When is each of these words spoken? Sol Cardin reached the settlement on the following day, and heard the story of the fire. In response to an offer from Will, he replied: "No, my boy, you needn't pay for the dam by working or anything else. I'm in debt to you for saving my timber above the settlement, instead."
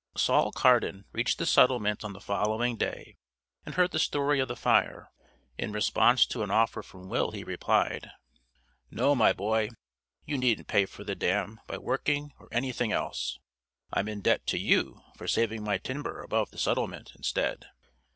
Sol 0.17 0.51
Cardin 0.51 1.05
reached 1.11 1.37
the 1.37 1.45
settlement 1.45 2.03
on 2.03 2.13
the 2.13 2.19
following 2.19 2.75
day, 2.75 3.17
and 3.67 3.75
heard 3.75 3.91
the 3.91 3.99
story 3.99 4.39
of 4.39 4.47
the 4.47 4.55
fire. 4.55 5.11
In 5.59 5.71
response 5.71 6.25
to 6.25 6.41
an 6.41 6.49
offer 6.49 6.81
from 6.81 7.07
Will, 7.07 7.29
he 7.29 7.43
replied: 7.43 8.09
"No, 8.89 9.13
my 9.13 9.31
boy, 9.31 9.69
you 10.25 10.39
needn't 10.39 10.67
pay 10.67 10.87
for 10.87 11.03
the 11.03 11.13
dam 11.13 11.59
by 11.67 11.77
working 11.77 12.33
or 12.39 12.47
anything 12.51 12.91
else. 12.91 13.37
I'm 13.93 14.07
in 14.07 14.21
debt 14.21 14.47
to 14.47 14.57
you 14.57 15.03
for 15.17 15.27
saving 15.27 15.63
my 15.63 15.77
timber 15.77 16.23
above 16.23 16.49
the 16.49 16.57
settlement, 16.57 17.11
instead." 17.15 17.67